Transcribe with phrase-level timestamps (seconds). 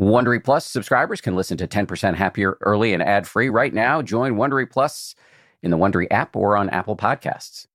[0.00, 4.00] Wondery Plus subscribers can listen to 10% Happier early and ad free right now.
[4.00, 5.14] Join Wondery Plus
[5.62, 7.66] in the Wondery app or on Apple Podcasts.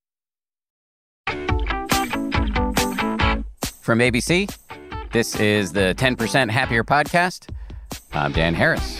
[3.79, 4.51] From ABC,
[5.11, 7.47] this is the 10% Happier podcast.
[8.11, 8.99] I'm Dan Harris.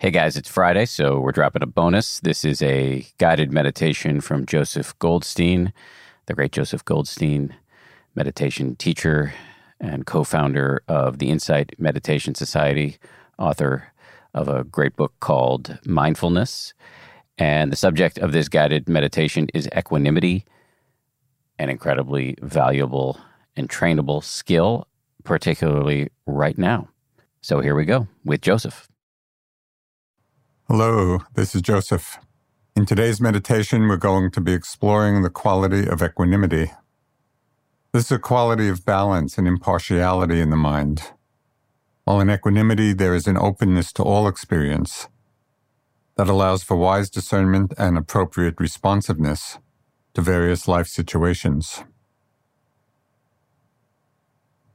[0.00, 2.18] Hey guys, it's Friday, so we're dropping a bonus.
[2.18, 5.72] This is a guided meditation from Joseph Goldstein,
[6.26, 7.54] the great Joseph Goldstein,
[8.16, 9.32] meditation teacher
[9.80, 12.96] and co founder of the Insight Meditation Society,
[13.38, 13.92] author
[14.34, 16.74] of a great book called Mindfulness.
[17.38, 20.44] And the subject of this guided meditation is equanimity,
[21.58, 23.20] an incredibly valuable
[23.56, 24.86] and trainable skill,
[25.24, 26.88] particularly right now.
[27.40, 28.88] So here we go with Joseph.
[30.68, 32.18] Hello, this is Joseph.
[32.74, 36.72] In today's meditation, we're going to be exploring the quality of equanimity.
[37.96, 41.12] This is a quality of balance and impartiality in the mind.
[42.04, 45.08] While in equanimity, there is an openness to all experience
[46.16, 49.58] that allows for wise discernment and appropriate responsiveness
[50.12, 51.84] to various life situations.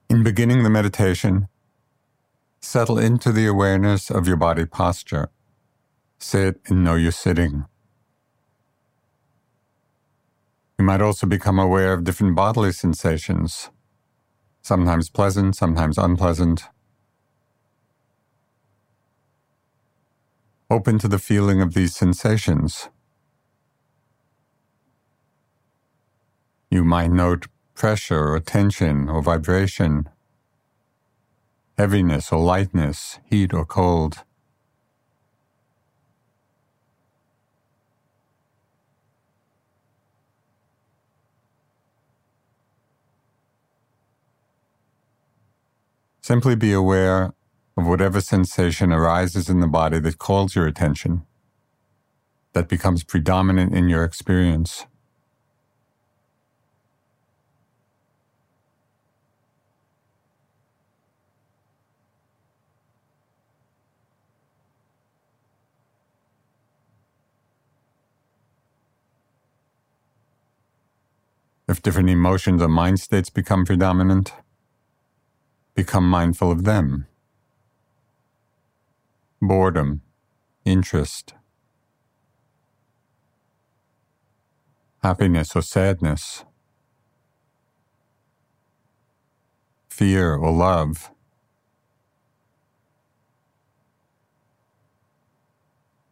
[0.10, 1.48] In beginning the meditation,
[2.60, 5.30] settle into the awareness of your body posture.
[6.18, 7.66] Sit and know you're sitting.
[10.82, 13.70] You might also become aware of different bodily sensations,
[14.64, 16.64] sometimes pleasant, sometimes unpleasant.
[20.72, 22.90] Open to the feeling of these sensations.
[26.72, 27.46] You might note
[27.76, 30.10] pressure or tension or vibration,
[31.78, 34.24] heaviness or lightness, heat or cold.
[46.24, 47.34] Simply be aware
[47.76, 51.26] of whatever sensation arises in the body that calls your attention,
[52.54, 54.86] that becomes predominant in your experience.
[71.68, 74.34] If different emotions or mind states become predominant,
[75.74, 77.08] become mindful of them.
[79.42, 80.02] Boredom,
[80.66, 81.34] interest,
[85.02, 86.46] happiness or sadness,
[89.90, 91.12] fear or love.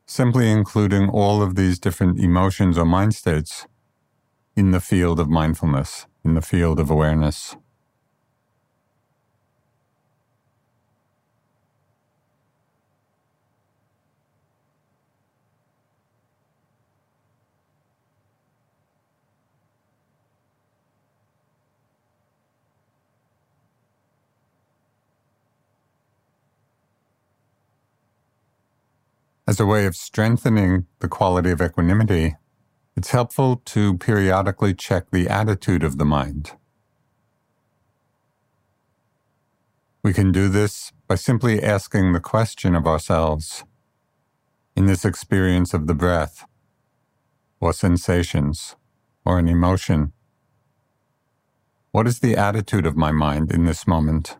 [0.06, 3.68] Simply including all of these different emotions or mind states
[4.56, 7.56] in the field of mindfulness, in the field of awareness.
[29.50, 32.36] As a way of strengthening the quality of equanimity,
[32.96, 36.52] it's helpful to periodically check the attitude of the mind.
[40.04, 43.64] We can do this by simply asking the question of ourselves
[44.76, 46.46] in this experience of the breath,
[47.60, 48.76] or sensations,
[49.26, 50.14] or an emotion.
[51.92, 54.38] What is the attitude of my mind in this moment?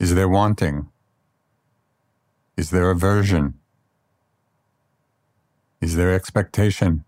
[0.00, 0.88] Is there wanting?
[2.56, 3.54] Is there aversion?
[5.80, 7.04] Is there expectation?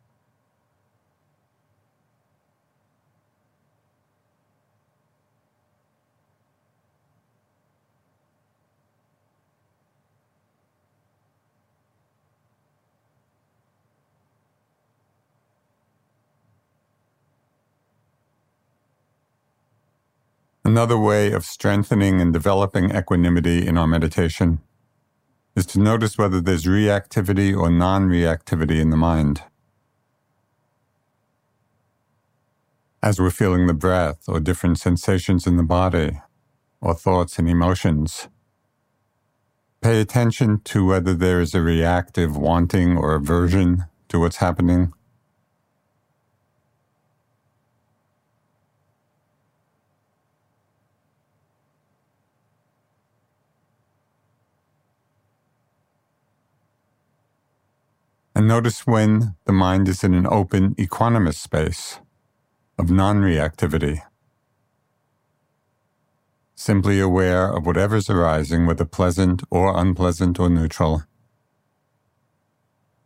[20.70, 24.60] Another way of strengthening and developing equanimity in our meditation
[25.56, 29.42] is to notice whether there's reactivity or non reactivity in the mind.
[33.02, 36.20] As we're feeling the breath or different sensations in the body
[36.80, 38.28] or thoughts and emotions,
[39.80, 44.92] pay attention to whether there is a reactive wanting or aversion to what's happening
[58.50, 62.00] notice when the mind is in an open, equanimous space
[62.80, 64.02] of non reactivity,
[66.56, 71.04] simply aware of whatever's arising, whether pleasant or unpleasant or neutral,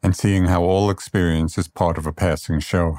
[0.03, 2.97] and seeing how all experience is part of a passing show.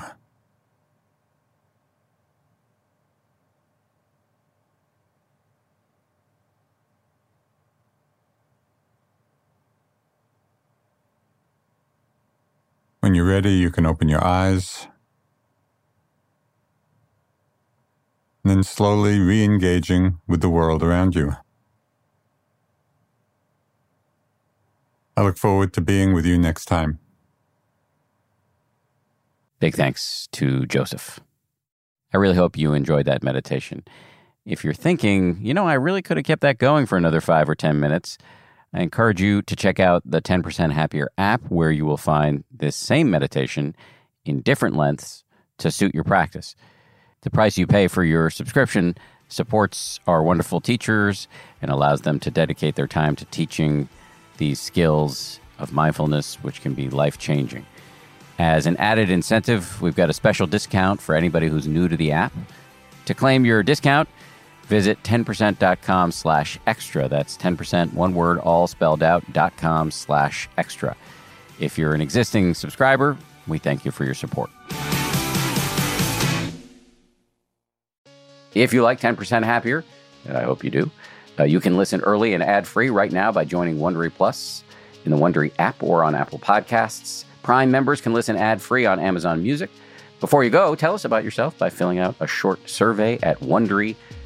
[13.16, 14.88] When you're ready, you can open your eyes.
[18.44, 21.38] And then slowly re engaging with the world around you.
[25.16, 27.00] I look forward to being with you next time.
[29.62, 31.22] Big thanks to Joseph.
[32.14, 33.86] I really hope you enjoyed that meditation.
[34.44, 37.48] If you're thinking, you know, I really could have kept that going for another five
[37.48, 38.18] or 10 minutes,
[38.76, 42.76] I encourage you to check out the 10% Happier app, where you will find this
[42.76, 43.74] same meditation
[44.26, 45.24] in different lengths
[45.60, 46.58] to suit your practice.
[47.22, 48.98] The price you pay for your subscription
[49.30, 51.30] supports our wonderful teachers
[51.62, 53.88] and allows them to dedicate their time to teaching
[54.40, 57.66] these skills of mindfulness, which can be life changing.
[58.40, 62.12] As an added incentive, we've got a special discount for anybody who's new to the
[62.12, 62.34] app.
[63.06, 64.10] To claim your discount,
[64.68, 67.08] Visit 10%.com slash extra.
[67.08, 70.96] That's 10%, one word, all spelled out, dot com slash extra.
[71.60, 73.16] If you're an existing subscriber,
[73.48, 74.50] we thank you for your support.
[78.56, 79.84] If you like 10% Happier,
[80.26, 80.90] and I hope you do,
[81.38, 84.64] uh, you can listen early and ad-free right now by joining Wondery Plus
[85.04, 87.26] in the Wondery app or on Apple Podcasts.
[87.44, 89.70] Prime members can listen ad-free on Amazon Music.
[90.22, 94.15] Before you go, tell us about yourself by filling out a short survey at Wondery.com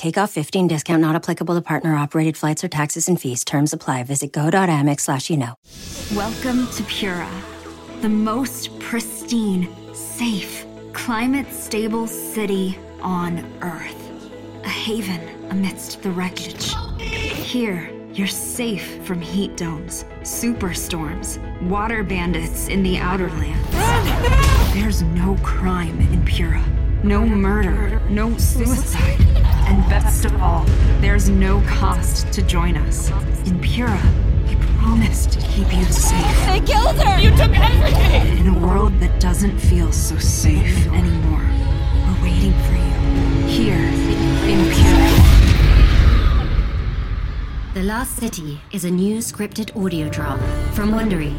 [0.00, 3.44] Take off 15 discount not applicable to partner operated flights or taxes and fees.
[3.44, 4.04] Terms apply.
[4.04, 5.56] Visit go.amex slash you know.
[6.16, 7.30] Welcome to Pura,
[8.00, 10.64] the most pristine, safe,
[10.94, 14.64] climate stable city on Earth.
[14.64, 15.20] A haven
[15.50, 16.74] amidst the wreckage.
[16.98, 21.36] Here, you're safe from heat domes, superstorms,
[21.68, 24.72] water bandits in the outer lands.
[24.72, 26.64] There's no crime in Pura.
[27.04, 29.29] No murder, no suicide.
[29.70, 30.64] And best of all,
[31.00, 33.10] there's no cost to join us.
[33.46, 34.02] In Pura,
[34.48, 36.46] we promise to keep you safe.
[36.46, 37.20] They killed her!
[37.20, 38.38] You took everything!
[38.38, 41.46] In a world that doesn't feel so safe anymore,
[42.04, 43.46] we're waiting for you.
[43.46, 43.86] Here,
[44.50, 45.10] in Pura.
[47.74, 51.38] The Last City is a new scripted audio drama from Wondery.